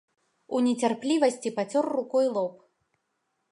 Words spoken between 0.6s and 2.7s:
нецярплівасці пацёр рукой лоб.